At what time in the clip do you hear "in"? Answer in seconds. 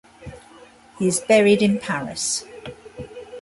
1.61-1.77